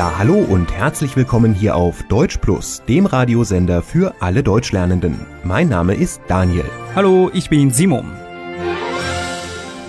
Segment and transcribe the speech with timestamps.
[0.00, 5.18] Ja, hallo und herzlich willkommen hier auf Deutsch Plus, dem Radiosender für alle Deutschlernenden.
[5.44, 6.66] Mein Name ist Daniel.
[6.94, 8.04] Hallo, ich bin Simon.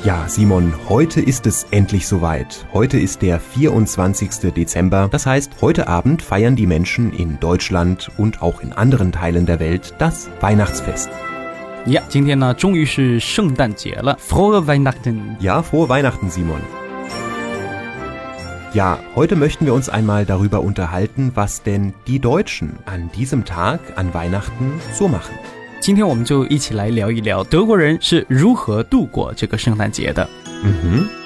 [0.04, 2.66] Ja, Simon, heute ist es endlich soweit.
[2.71, 4.54] Heute ist der 24.
[4.54, 5.09] Dezember.
[5.12, 9.59] Das heißt, heute Abend feiern die Menschen in Deutschland und auch in anderen Teilen der
[9.59, 11.09] Welt das Weihnachtsfest.
[11.86, 15.36] Ja, 今天呢，终于是圣诞节了，Frohe Weihnachten。
[15.40, 16.62] Ja, frohe Weihnachten, Simon.
[18.73, 23.80] Ja, heute möchten wir uns einmal darüber unterhalten, was denn die Deutschen an diesem Tag,
[23.95, 25.34] an Weihnachten, so machen.
[25.80, 30.27] 今天我们就一起来聊一聊德国人是如何度过这个圣诞节的。
[30.63, 31.20] Mhm.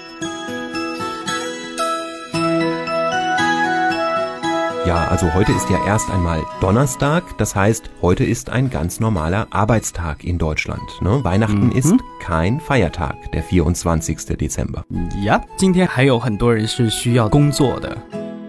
[4.86, 9.46] Ja, also heute ist ja erst einmal Donnerstag, das heißt, heute ist ein ganz normaler
[9.52, 10.82] Arbeitstag in Deutschland.
[11.02, 11.24] Ne?
[11.24, 14.38] Weihnachten ist kein Feiertag, der 24.
[14.38, 14.84] Dezember.
[15.24, 17.96] 呀，今天还有很多人是需要工作的。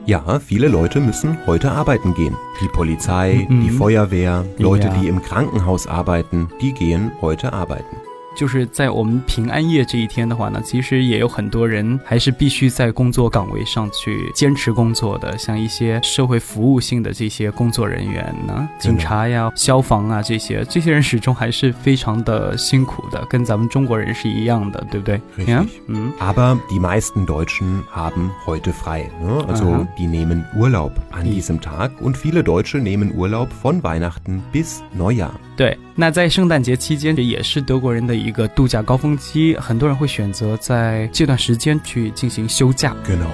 [0.06, 2.34] Ja, viele Leute müssen heute arbeiten gehen.
[2.60, 3.60] Die Polizei, Mhm.
[3.62, 4.94] die Feuerwehr, Leute, Ja.
[4.94, 7.95] die im Krankenhaus arbeiten, die gehen heute arbeiten.
[8.37, 25.19] 就是在我们平安夜这一天的话呢，其实也有很多人还是必须在工作岗位上去坚持工作的，像一些社会服务性的这些工作人员呢，警察呀、消防啊这些，这些人始终还是非常的辛苦的，跟咱们中国人是一样的，对不对
[25.87, 29.09] 嗯，Aber die meisten Deutschen haben heute frei.
[29.21, 29.43] Ne?
[29.47, 29.87] Also Aha.
[29.97, 35.31] die nehmen Urlaub an diesem Tag und viele Deutsche nehmen Urlaub von Weihnachten bis Neujahr.
[35.56, 35.76] 对。
[35.94, 42.94] 那在圣诞节期间，也是德国人的一个度假高峰期，很多人会选择在这段时间去进行休假。
[43.06, 43.30] Genau.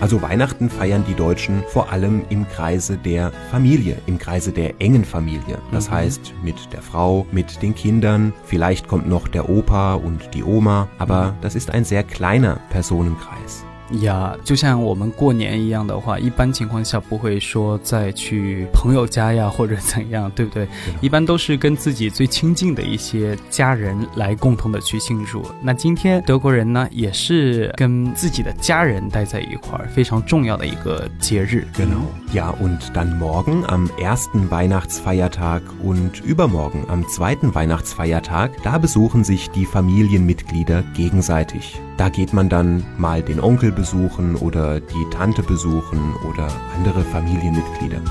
[0.00, 5.02] Also Weihnachten feiern die Deutschen vor allem im Kreise der Familie, im Kreise der engen
[5.02, 5.58] Familie.
[5.72, 5.94] Das Mhm.
[5.94, 10.88] heißt mit der Frau, mit den Kindern, vielleicht kommt noch der Opa und die Oma,
[10.98, 13.64] aber das ist ein sehr kleiner Personenkreis.
[14.01, 20.67] 呀，就像我们过年一样的话，一般情况下不会说再去朋友家呀，或者怎样，对不对？
[21.01, 25.43] 一般都是跟自己最亲近的一些家人来共同的去庆祝。
[25.61, 31.67] 那今天德国人呢，也是跟自己的家人待在一块儿，非常重要的一个节日。
[31.73, 32.05] Genau.
[32.31, 39.49] Ja, und dann morgen am ersten Weihnachtsfeiertag und übermorgen am zweiten Weihnachtsfeiertag, da besuchen sich
[39.49, 41.81] die Familienmitglieder gegenseitig.
[41.99, 48.01] Da geht man dann mal den Onkel besuchen oder die Tante besuchen oder andere Familienmitglieder.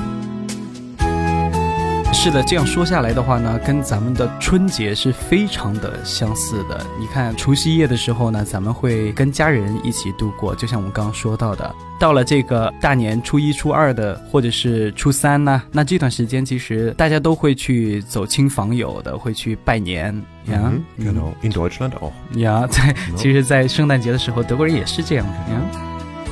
[2.13, 6.85] 是的，这样说下来的话呢，跟咱们的春节是非常的相似的。
[6.99, 11.73] 你看，除夕夜的时候呢，咱们会跟家人一起度过，就像我们刚刚说到的。
[12.01, 20.15] 到了这个大年初一、初二的，或者是初三呢，那这段时间其实大家都会去走亲访友的，会去拜年
[20.47, 20.73] 呀。
[20.99, 21.33] Mhm, genau.
[21.43, 22.13] In Deutschland auch.
[22.39, 25.88] 呀，在其实，在圣诞节的时候，德国人也是这样的呀。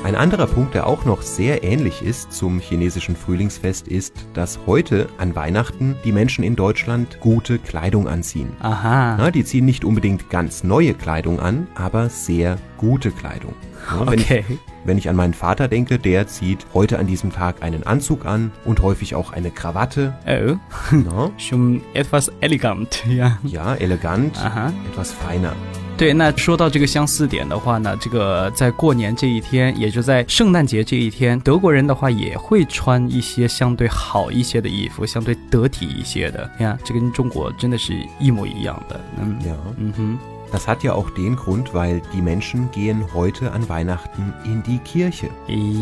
[0.07, 5.09] Ein anderer Punkt, der auch noch sehr ähnlich ist zum chinesischen Frühlingsfest, ist, dass heute
[5.19, 8.53] an Weihnachten die Menschen in Deutschland gute Kleidung anziehen.
[8.61, 9.17] Aha.
[9.19, 13.53] Na, die ziehen nicht unbedingt ganz neue Kleidung an, aber sehr gute Kleidung.
[13.91, 14.45] Ja, wenn, okay.
[14.49, 18.27] ich, wenn ich an meinen Vater denke, der zieht heute an diesem Tag einen Anzug
[18.27, 20.15] an und häufig auch eine Krawatte.
[20.25, 21.31] Oh.
[21.37, 23.39] Schon etwas elegant, ja.
[23.43, 24.73] Ja, elegant, Aha.
[24.89, 25.57] etwas feiner.
[25.97, 36.51] 对，那说到这个相似点的话呢，这个在过年这一天，也就在圣诞节这一天，德国人的话也会穿一些相对好一些的衣服，相对得体一些的。
[36.59, 39.01] 你看，这跟中国真的是一模一样的。
[39.19, 39.39] 嗯.
[39.79, 40.19] 嗯哼
[40.53, 45.31] ，Das hat ja auch den Grund, weil die Menschen gehen heute an Weihnachten in die Kirche.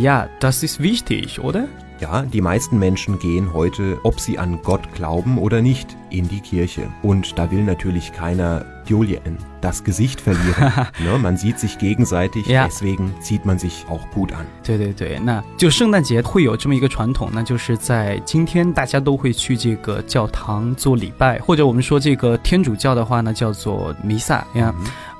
[0.01, 1.67] Ja, das ist wichtig, oder?
[2.04, 6.40] Ja, die meisten Menschen gehen heute, ob sie an Gott glauben oder nicht, in die
[6.40, 6.88] Kirche.
[7.04, 10.72] Und da will natürlich keiner Julien das Gesicht verlieren.
[11.04, 12.66] ne, man sieht sich gegenseitig, Ja.
[12.66, 14.46] deswegen zieht man sich auch gut an.
[14.64, 24.48] 对对对，那就圣诞节会有这么一个传统，那就是在今天大家都会去这个教堂做礼拜，或者我们说这个天主教的话呢，叫做弥撒。
[24.54, 24.74] 你看，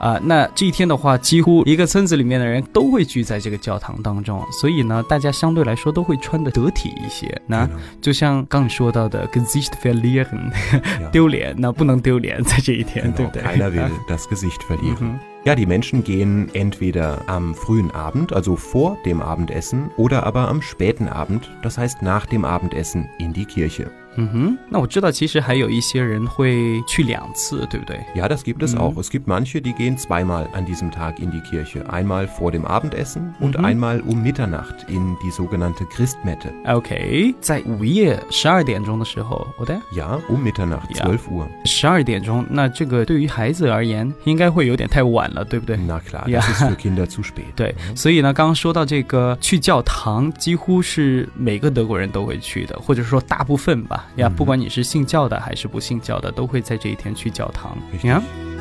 [0.05, 7.41] 啊、那这一天的话，几乎一个村子里面的人都会聚在这个教堂当中，所以呢，大家相对来说都会穿的得体一些。
[7.47, 7.67] 那.
[8.03, 11.09] 就像刚你说到的 Gesicht verlieren，Ja.
[11.11, 15.34] 丢脸，那不能丢脸在这一天，对不对？keiner will das Gesicht verlieren.
[15.44, 15.44] Mhm.
[15.46, 20.62] Ja, die Menschen gehen entweder am frühen Abend, also vor dem Abendessen, oder aber am
[20.62, 23.90] späten Abend, das heißt nach dem Abendessen, in die Kirche.
[24.16, 28.00] 嗯哼，那我知道其实还有一些人会去两次，对不对？
[28.16, 28.80] Ja, das gibt es Mhm.
[28.82, 28.98] auch.
[29.00, 31.88] Es gibt manche, die gehen zweimal an diesem Tag in die Kirche.
[31.90, 33.64] Einmal vor dem Abendessen und Mhm.
[33.64, 36.52] einmal um Mitternacht in die sogenannte Christmette.
[36.66, 41.06] OK，在午夜十二点钟的时候，我的 Ja, um Mitternacht, Ja.
[41.06, 41.46] 12 Uhr.
[41.64, 46.41] 十二点钟，那这个对于孩子而言，应该会有点太晚 了，对不对？Na klar, Ja.
[46.41, 47.53] das ist für Kinder zu spät.
[47.57, 54.07] 对，所以呢，刚刚说到这个去教堂，几乎是每个德国人都会去的，或者说大部分吧。
[54.17, 57.77] 呀，嗯不管你是信教的还是不信教的，都会在这一天去教堂。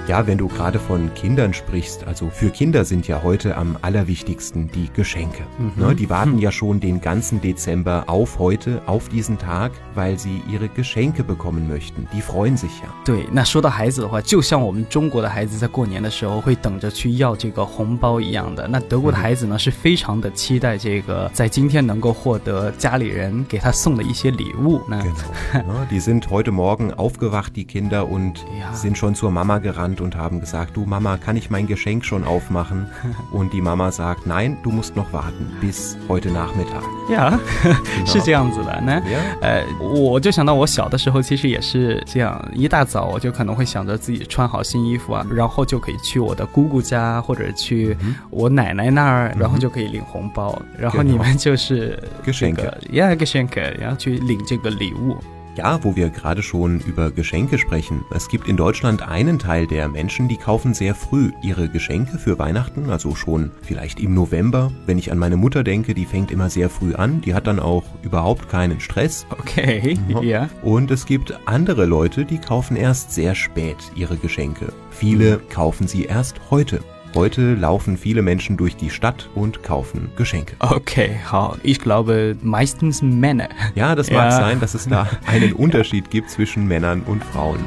[0.08, 4.70] Ja, wenn du gerade von Kindern sprichst, also für Kinder sind ja heute am allerwichtigsten
[4.72, 5.42] die Geschenke.
[5.76, 10.40] Ne, die warten ja schon den ganzen Dezember auf heute, auf diesen Tag, weil sie
[10.50, 12.08] ihre Geschenke bekommen möchten.
[12.14, 12.88] Die freuen sich ja.
[13.04, 24.80] 对，那说到孩子的话，就像我们中国的孩子在过年的时候会等着去要这个红包一样的，那德国的孩子呢、是非常的期待这个在今天能够获得家里人给他送的一些礼物。
[24.88, 25.66] 那 Genau.
[25.66, 28.72] Ne, die sind heute Morgen aufgewacht, die Kinder, und Ja.
[28.72, 32.24] sind schon zur Mama gerannt und haben gesagt, du Mama, kann ich mein Geschenk schon
[32.24, 32.86] aufmachen?
[33.32, 36.82] Und die Mama sagt, nein, du musst noch warten bis heute Nachmittag.
[37.10, 37.38] 呀，
[38.06, 38.80] 是这样子的。
[38.84, 39.18] 那 Ja?
[39.40, 47.96] 呃，我就想到我小的时候，其实也是这样，一大早我就可能会想着自己穿好新衣服啊，然后就可以去我的姑姑家或者去
[48.30, 50.60] 我奶奶那儿，然后就可以领红包。
[50.78, 55.16] 然后你们就是这 Geschenke 个呀，Geschenke，然后去领这个礼物。
[55.55, 58.03] Ja, wo wir gerade schon über Geschenke sprechen.
[58.11, 62.39] Es gibt in Deutschland einen Teil der Menschen, die kaufen sehr früh ihre Geschenke für
[62.39, 64.71] Weihnachten, also schon vielleicht im November.
[64.87, 67.59] Wenn ich an meine Mutter denke, die fängt immer sehr früh an, die hat dann
[67.59, 69.27] auch überhaupt keinen Stress.
[69.29, 74.73] OK，呀、Und es gibt andere Leute, die kaufen erst sehr spät ihre Geschenke.
[74.89, 76.79] Viele kaufen sie erst heute.
[77.15, 80.55] Heute laufen viele Menschen durch die Stadt und kaufen Geschenke.
[80.59, 83.49] OK，好，ich glaube meistens Männer。
[83.75, 84.17] Ja, das Ja.
[84.17, 87.59] mag sein, dass es da einen Unterschied gibt zwischen Männern und Frauen.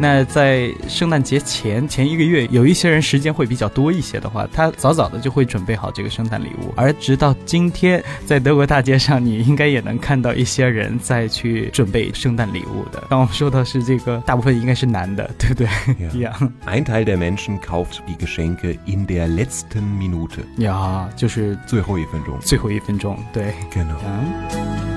[0.00, 6.72] 那在圣诞节前前一个月，有一些人时间会比较多一些的话，他早早的就会准备好这个圣诞礼物。
[6.74, 13.04] 而直到今天，在德国大街上，你应该也能看到一些人在去准备圣诞礼物的。
[13.10, 15.68] 刚我们说的是这个，大部分应该是男的，对不对
[16.66, 20.40] Ein Teil der Menschen kauft die Geschenke in der letzten Minute.
[20.56, 22.38] 呀，就是最后一分钟。
[22.40, 23.52] 最后一分钟，对。
[23.70, 23.90] Genau.
[23.90, 24.89] 呀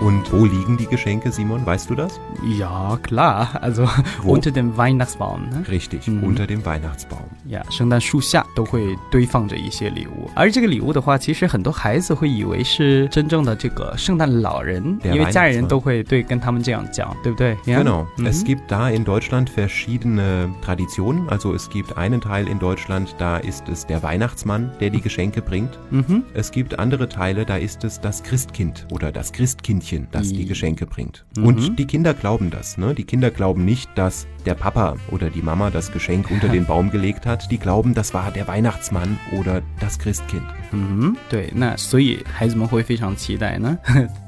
[0.00, 1.64] Und wo liegen die Geschenke, Simon?
[1.64, 2.20] Weißt du das?
[2.58, 3.48] Ja, klar.
[3.62, 3.86] Also
[4.22, 4.32] Wo?
[4.32, 5.48] unter dem Weihnachtsbaum.
[5.50, 5.64] Ne?
[5.68, 6.24] Richtig, Mhm.
[6.24, 7.22] unter dem Weihnachtsbaum.
[7.48, 17.52] 呀圣诞树下都会堆放着一些礼物，而这个礼物的话，其实很多孩子会以为是真正的这个圣诞老人，对因为家里 Weihnachtsmann 人都会对跟他们这样讲，对不对？
[17.66, 18.06] 呀 Genau.
[18.18, 21.28] 嗯 Es gibt da in Deutschland verschiedene Traditionen.
[21.28, 25.40] Also es gibt einen Teil in Deutschland, da ist es der Weihnachtsmann, der die Geschenke
[25.40, 25.78] bringt.
[25.90, 30.42] 嗯哼， Es gibt andere Teile, da ist es das Christkind oder das Christkindchen, das die
[30.42, 31.24] I- Geschenke bringt.
[31.36, 31.46] Mhm.
[31.46, 32.76] Und die Kinder glauben das.
[32.76, 32.94] Ne?
[32.94, 36.90] Die Kinder glauben nicht, dass der Papa oder die Mama das Geschenk unter den Baum
[36.90, 37.50] gelegt hat.
[37.50, 40.44] Die glauben, das war der Weihnachtsmann oder das Christkind.
[40.72, 43.78] 嗯哼，对，那所以孩子们会非常期待呢。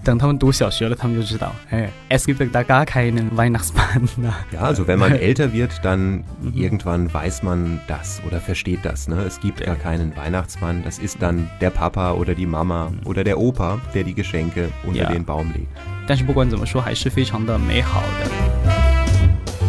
[0.04, 4.32] 等他们读小学了，他们就知道，哎，es gibt da gar keinen Weihnachtsmann 呢。
[4.52, 6.22] Ja, also wenn man älter wird, dann
[6.54, 9.08] irgendwann weiß man das oder versteht das.
[9.08, 9.16] Ne?
[9.26, 10.84] Es gibt gar keinen Weihnachtsmann.
[10.84, 15.02] Das ist dann der Papa oder die Mama oder der Opa, der die Geschenke unter
[15.02, 15.12] Ja.
[15.12, 15.66] den Baum legt.
[16.06, 18.30] 但是不管怎么说，还是非常的美好的。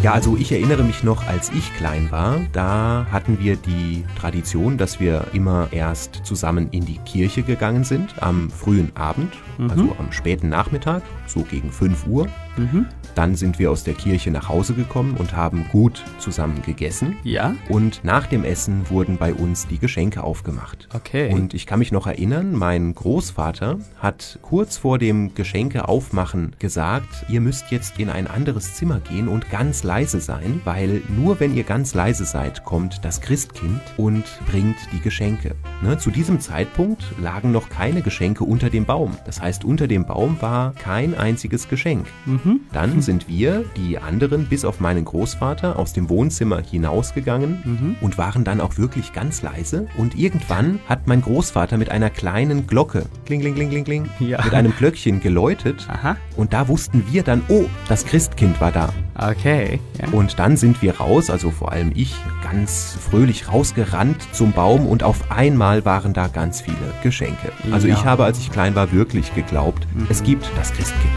[0.00, 4.76] Ja, also ich erinnere mich noch, als ich klein war, da hatten wir die Tradition,
[4.78, 9.32] dass wir immer erst zusammen in die Kirche gegangen sind am frühen Abend,
[9.68, 12.28] also am späten Nachmittag, so gegen 5 Uhr.
[12.57, 12.87] Mhm.
[13.15, 17.17] Dann sind wir aus der Kirche nach Hause gekommen und haben gut zusammen gegessen.
[17.23, 17.55] Ja.
[17.69, 20.87] Und nach dem Essen wurden bei uns die Geschenke aufgemacht.
[20.93, 21.31] Okay.
[21.31, 27.25] Und ich kann mich noch erinnern, mein Großvater hat kurz vor dem Geschenke aufmachen gesagt,
[27.29, 31.55] ihr müsst jetzt in ein anderes Zimmer gehen und ganz leise sein, weil nur wenn
[31.55, 35.55] ihr ganz leise seid, kommt das Christkind und bringt die Geschenke.
[35.81, 35.97] Ne?
[35.97, 39.17] Zu diesem Zeitpunkt lagen noch keine Geschenke unter dem Baum.
[39.25, 42.07] Das heißt, unter dem Baum war kein einziges Geschenk.
[42.25, 42.42] Mhm.
[42.43, 47.95] 哼，Dann sind wir, die anderen, bis auf meinen Großvater, aus dem Wohnzimmer hinausgegangen Mhm.
[48.01, 49.87] und waren dann auch wirklich ganz leise.
[49.97, 54.43] Und irgendwann hat mein Großvater mit einer kleinen Glocke, kling, kling, kling, kling, kling, Ja.
[54.43, 55.87] mit einem Glöckchen geläutet.
[55.89, 59.45] aha Und da wussten wir dann, oh, das Christkind war da.，OK，
[59.99, 65.03] 呀 Und dann sind wir raus, also vor allem ich, ganz fröhlich rausgerannt zum Baum und
[65.03, 67.51] auf einmal waren da ganz viele Geschenke.
[67.71, 67.95] Also Ja.
[67.95, 71.13] ich habe, als ich klein war, wirklich geglaubt, es gibt das Christkind.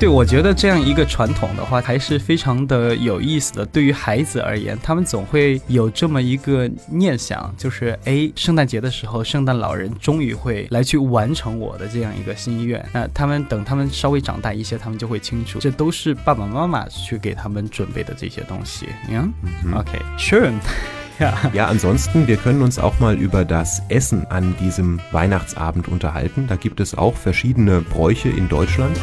[0.00, 3.64] 对，我觉得这样一个传统的话，还是非常的有意思的。
[3.64, 12.84] 对于孩子而言，他们总会有这么一个念想，就是哎，圣诞节的时候，圣诞老人终于会来去完成我的这样一个心愿。
[12.92, 18.86] 那他们等他们稍微长大一些，他们就会清楚，这都是爸爸妈妈去给他们准备的这些东西。
[19.10, 19.26] 呀、
[19.72, 21.32] o k schön，ja。
[21.54, 26.46] Ja, ansonsten, wir können uns auch mal über das Essen an diesem Weihnachtsabend unterhalten.
[26.46, 28.98] Da gibt es auch verschiedene Bräuche in Deutschland.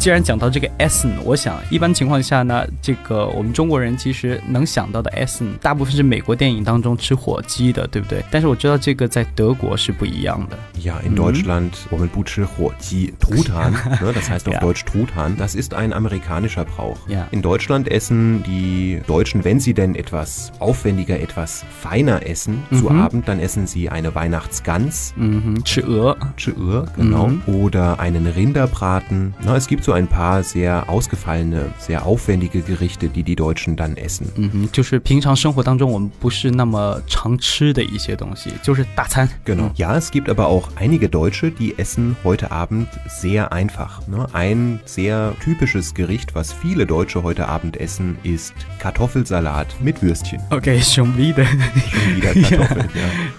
[0.00, 8.22] 既然讲到这个 Essen，我想一般情况下呢，这个我们中国人其实能想到的 Essen，大部分是美国电影当中吃火鸡的，对不对？
[8.30, 10.56] 但是我知道这个在德国是不一样的。
[10.80, 12.46] Ja, in Deutschland, wo man Butsche
[12.80, 14.60] Ji Truthahn, ne, das heißt auf Ja.
[14.60, 16.98] Deutsch Truthahn, das ist ein amerikanischer Brauch.
[17.08, 17.26] Ja.
[17.32, 23.26] In Deutschland essen die Deutschen, wenn sie denn etwas aufwendiger, etwas feiner essen zu Abend,
[23.26, 26.16] dann essen sie eine Weihnachtsgans, 嗯哼，吃鹅。
[26.36, 29.34] Ch'ur, genau, oder einen Rinderbraten.
[29.42, 33.96] Na, es gibt so ein paar sehr ausgefallene, sehr aufwendige Gerichte, die die Deutschen dann
[33.96, 34.26] essen.
[34.36, 39.28] 嗯哼，就是平常生活当中我们不是那么常吃的一些东西，就是大餐。
[39.44, 39.70] Genau.
[39.76, 44.06] Ja, es gibt aber auch einige Deutsche, die essen heute Abend sehr einfach.
[44.06, 44.26] Ne?
[44.32, 50.40] Ein sehr typisches Gericht, was viele Deutsche heute Abend essen, ist Kartoffelsalat mit Würstchen.
[50.50, 51.44] OK，兄 弟的。
[51.44, 52.88] Schon wieder Kartoffeln,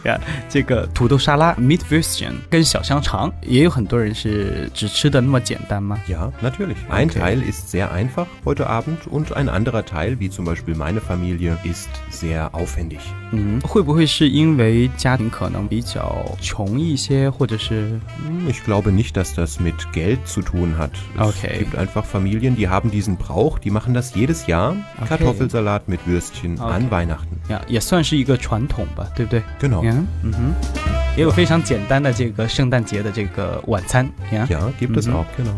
[0.03, 0.11] ja.
[0.11, 5.97] 呀， 这个土豆沙拉 meat würstchen 跟小香肠，也有很多人是只吃的那么简单吗？
[6.07, 6.77] Ja, natürlich.
[6.89, 7.19] Ein Okay.
[7.19, 11.57] Teil ist sehr einfach heute Abend und ein anderer Teil, wie zum Beispiel meine Familie,
[11.63, 12.99] ist sehr aufwendig.
[13.31, 20.91] 嗯，会不会是因为家庭可能比较穷一些，或者是 Hm, Ich glaube nicht, dass das mit Geld zu tun hat.
[21.19, 21.59] Es Okay.
[21.59, 24.75] gibt einfach Familien, die haben diesen Brauch, die machen das jedes Jahr.
[24.97, 25.07] Okay.
[25.09, 26.73] Kartoffelsalat mit Würstchen Okay.
[26.73, 27.37] an Weihnachten.
[27.49, 29.41] 呀，也算是一个传统吧，对不对？
[29.59, 29.83] Genau.
[29.83, 30.53] 呀，嗯哼，
[31.17, 34.47] 也有非常简单的这个圣诞节的这个晚餐呀。
[34.49, 35.13] Ja, gibt es Mhm.
[35.15, 35.51] auch, genau.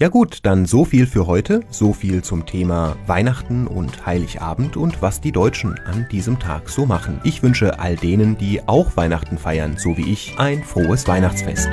[0.00, 5.00] Ja gut, dann so viel für heute, so viel zum Thema Weihnachten und Heiligabend und
[5.00, 7.18] was die Deutschen an diesem Tag so machen.
[7.24, 11.70] Ich wünsche all denen, die auch Weihnachten feiern, so wie ich, ein frohes Weihnachtsfest.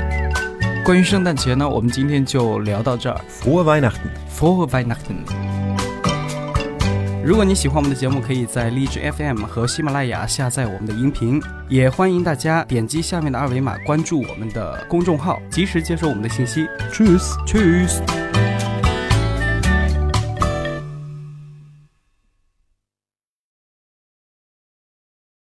[0.86, 3.20] 关于圣诞节呢，我们今天就聊到这儿。
[3.42, 4.10] Frohe Weihnachten!
[4.30, 5.67] For Weihnachten。
[7.29, 16.67] 如果你喜欢我们的节目，可以在荔枝 FM 和喜马拉雅下载我们的音频，也欢迎大家点击下面的二维码关注我们的公众号，及时接收我们的信息。
[16.91, 17.37] Tschüss!
[17.47, 18.28] Tschüss。